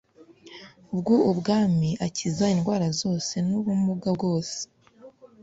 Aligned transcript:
bw 0.97 1.07
ubwami 1.31 1.89
akiza 2.05 2.45
indwara 2.55 2.87
zose 2.99 3.33
n 3.47 3.49
ubumuga 3.59 4.09
bwose 4.17 4.59